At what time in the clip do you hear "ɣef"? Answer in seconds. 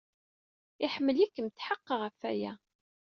2.01-2.15